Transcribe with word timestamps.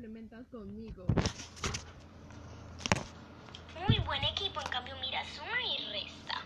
complementas 0.00 0.46
conmigo. 0.50 1.04
Muy 3.74 3.98
buen 4.06 4.24
equipo, 4.24 4.58
en 4.62 4.68
cambio 4.68 4.94
mira, 5.02 5.22
suma 5.26 5.58
y 5.76 5.92
resta. 5.92 6.39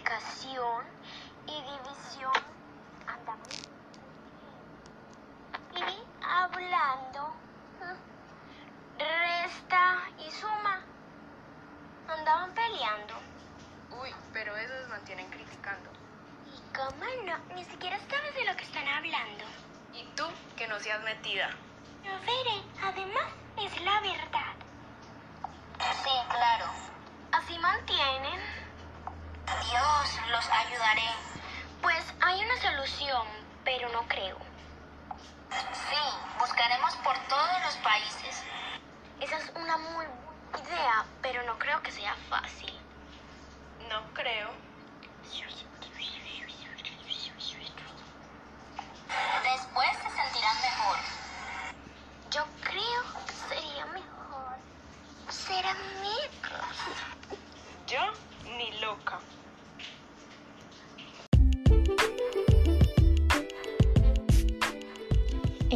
Multiplicación 0.00 0.84
y 1.46 1.62
división. 1.62 2.32
Y 5.76 6.02
hablando. 6.22 7.34
Resta 8.98 10.10
y 10.18 10.30
suma. 10.30 10.82
Andaban 12.08 12.52
peleando. 12.52 13.14
Uy, 14.02 14.14
pero 14.32 14.56
esos 14.56 14.88
mantienen 14.88 15.28
criticando. 15.30 15.90
¿Y 16.46 16.76
cómo 16.76 17.04
no? 17.24 17.54
Ni 17.54 17.64
siquiera 17.64 17.98
sabes 18.10 18.34
de 18.34 18.44
lo 18.44 18.56
que 18.56 18.64
están 18.64 18.86
hablando. 18.88 19.44
Y 19.94 20.04
tú, 20.16 20.24
que 20.56 20.66
no 20.68 20.78
seas 20.80 21.02
metida. 21.02 21.50
No 22.04 22.18
veré, 22.20 22.62
además 22.82 23.26
es 23.58 23.80
la 23.82 24.00
verdad. 24.00 24.54
Sí, 25.78 26.10
claro. 26.28 26.66
Así 27.32 27.58
mantienen. 27.58 28.40
Los 30.40 30.48
ayudaré. 30.48 31.10
Pues 31.82 32.02
hay 32.22 32.42
una 32.42 32.56
solución, 32.62 33.26
pero 33.62 33.90
no 33.90 34.08
creo. 34.08 34.38
Sí, 35.50 36.38
buscaremos 36.38 36.96
por 37.04 37.14
todos 37.28 37.62
los 37.62 37.76
países. 37.76 38.42
Esa 39.20 39.36
es 39.36 39.52
una 39.54 39.76
muy 39.76 40.06
buena 40.06 40.66
idea, 40.66 41.04
pero 41.20 41.42
no 41.42 41.58
creo 41.58 41.82
que 41.82 41.92
sea 41.92 42.14
fácil. 42.30 42.72
No 43.90 44.02
creo. 44.14 44.48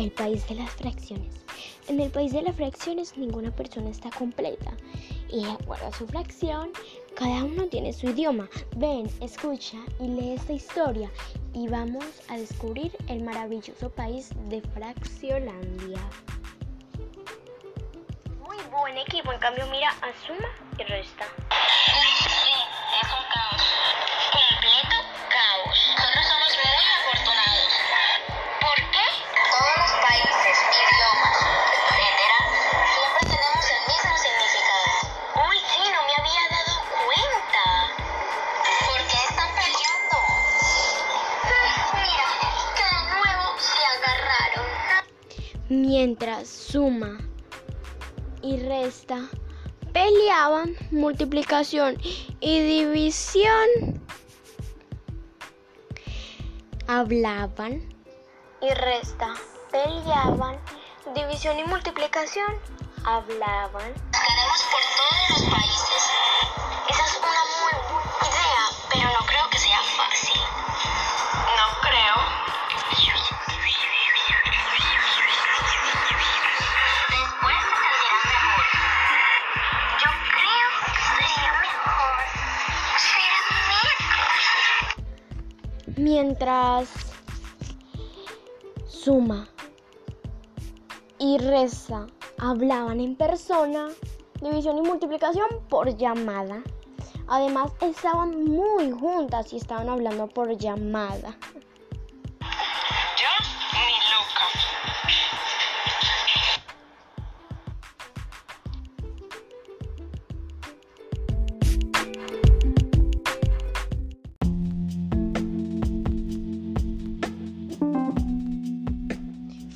El 0.04 0.12
país 0.12 0.46
de 0.48 0.56
las 0.56 0.70
fracciones. 0.72 1.34
En 1.88 1.98
el 1.98 2.10
país 2.10 2.30
de 2.30 2.42
las 2.42 2.54
fracciones 2.54 3.16
ninguna 3.16 3.50
persona 3.50 3.88
está 3.88 4.10
completa. 4.10 4.76
Y 5.30 5.42
de 5.42 5.50
acuerdo 5.50 5.86
a 5.86 5.92
su 5.92 6.06
fracción, 6.06 6.72
cada 7.16 7.42
uno 7.42 7.68
tiene 7.68 7.90
su 7.94 8.10
idioma. 8.10 8.46
Ven, 8.76 9.10
escucha 9.22 9.78
y 9.98 10.08
lee 10.08 10.34
esta 10.34 10.52
historia 10.52 11.10
y 11.54 11.68
vamos 11.68 12.04
a 12.28 12.36
descubrir 12.36 12.92
el 13.08 13.24
maravilloso 13.24 13.88
país 13.88 14.28
de 14.50 14.60
Fraccionandia. 14.74 16.00
Muy 18.44 18.58
buen 18.70 18.98
equipo, 18.98 19.32
en 19.32 19.38
cambio 19.38 19.66
mira, 19.70 19.88
a 19.88 20.12
suma 20.26 20.50
y 20.78 20.82
resta. 20.82 21.24
Mientras 45.74 46.46
suma 46.48 47.18
y 48.42 48.58
resta 48.58 49.28
peleaban 49.92 50.76
multiplicación 50.92 51.96
y 52.38 52.60
división. 52.60 54.00
Hablaban 56.86 57.82
y 58.62 58.72
resta 58.72 59.34
peleaban, 59.72 60.60
división 61.12 61.58
y 61.58 61.64
multiplicación 61.64 62.54
hablaban. 63.04 63.92
Mientras 86.04 86.90
suma 88.86 89.48
y 91.18 91.38
resta 91.38 92.06
hablaban 92.36 93.00
en 93.00 93.16
persona, 93.16 93.88
división 94.42 94.76
y 94.76 94.82
multiplicación 94.82 95.48
por 95.70 95.96
llamada. 95.96 96.62
Además 97.26 97.72
estaban 97.80 98.44
muy 98.44 98.90
juntas 98.90 99.50
y 99.54 99.56
estaban 99.56 99.88
hablando 99.88 100.28
por 100.28 100.54
llamada. 100.58 101.38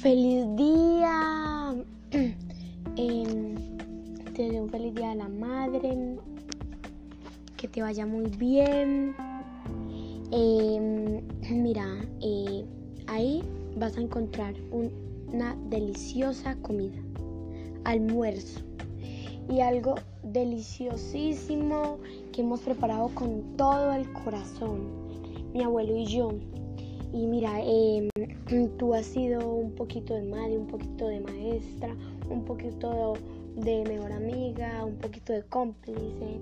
Feliz 0.01 0.45
día. 0.57 1.75
Em, 2.97 3.55
te 4.35 4.43
deseo 4.43 4.65
un 4.65 4.71
feliz 4.71 4.95
día 4.95 5.11
de 5.11 5.15
la 5.17 5.29
madre. 5.29 6.17
Que 7.57 7.69
te 7.69 7.83
vaya 7.83 8.07
muy 8.07 8.27
bien. 8.31 9.15
Em, 10.31 11.23
mira, 11.51 11.87
eh, 12.21 12.65
ahí 13.07 13.43
vas 13.77 13.97
a 13.97 14.01
encontrar 14.01 14.55
un- 14.71 14.91
una 15.33 15.57
deliciosa 15.69 16.57
comida. 16.63 16.99
Almuerzo. 17.85 18.61
Y 19.49 19.61
algo 19.61 19.95
deliciosísimo 20.23 21.99
que 22.33 22.43
hemos 22.43 22.61
preparado 22.61 23.09
con 23.15 23.57
todo 23.57 23.93
el 23.93 24.13
corazón. 24.13 24.89
Mi 25.55 25.63
abuelo 25.63 25.97
y 25.97 26.05
yo. 26.07 26.31
Y 27.13 27.27
mira, 27.27 27.61
em, 27.63 28.09
tú 28.79 28.95
has 28.95 29.07
sido 29.07 29.47
un 29.47 29.73
poquito 29.73 30.15
de 30.15 30.23
madre, 30.23 30.59
un 30.59 30.67
poquito 30.67 31.09
de 31.09 31.21
maestra, 31.21 31.95
un 32.29 32.45
poquito 32.45 33.15
de 33.57 33.85
mejor 33.85 34.13
amiga, 34.13 34.85
un 34.85 34.97
poquito 34.97 35.33
de 35.33 35.43
cómplice 35.45 36.41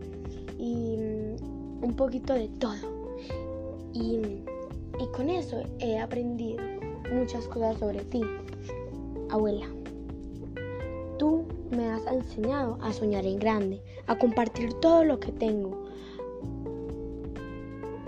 y 0.59 0.97
mm, 0.97 1.85
un 1.85 1.95
poquito 1.95 2.35
de 2.35 2.49
todo. 2.59 3.17
Y, 3.93 4.17
y 5.01 5.07
con 5.15 5.31
eso 5.31 5.63
he 5.79 5.99
aprendido 5.99 6.63
muchas 7.13 7.47
cosas 7.49 7.79
sobre 7.79 8.01
ti, 8.01 8.23
abuela. 9.31 9.67
Tú 11.19 11.45
me 11.71 11.89
has 11.89 12.07
enseñado 12.07 12.79
a 12.83 12.93
soñar 12.93 13.25
en 13.25 13.39
grande, 13.39 13.81
a 14.07 14.19
compartir 14.19 14.75
todo 14.75 15.05
lo 15.05 15.19
que 15.19 15.33
tengo, 15.33 15.87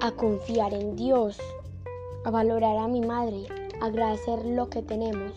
a 0.00 0.10
confiar 0.12 0.74
en 0.74 0.94
Dios, 0.96 1.38
a 2.24 2.30
valorar 2.30 2.76
a 2.78 2.88
mi 2.88 3.00
madre, 3.00 3.46
agradecer 3.80 4.44
lo 4.44 4.68
que 4.68 4.82
tenemos. 4.82 5.32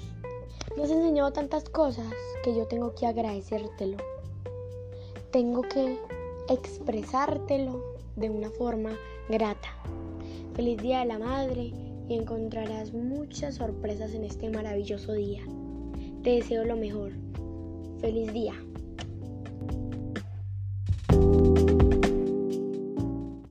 Me 0.76 0.84
has 0.84 0.92
enseñado 0.92 1.32
tantas 1.34 1.70
cosas 1.70 2.08
que 2.44 2.56
yo 2.56 2.68
tengo 2.68 2.96
que 2.96 3.06
agradecértelo. 3.06 3.98
Tengo 5.32 5.62
que 5.62 6.00
expresártelo 6.50 7.82
de 8.16 8.30
una 8.30 8.50
forma 8.50 8.92
grata. 9.30 9.70
Feliz 10.56 10.78
Día 10.82 11.00
de 11.00 11.06
la 11.06 11.20
Madre 11.20 11.74
y 12.08 12.16
encontrarás 12.16 12.94
muchas 12.94 13.56
sorpresas 13.56 14.14
en 14.14 14.26
este 14.26 14.50
maravilloso 14.50 15.14
día. 15.14 15.44
Te 16.24 16.32
deseo 16.32 16.66
lo 16.66 16.76
mejor. 16.76 17.12
Feliz 18.00 18.34
día. 18.34 18.54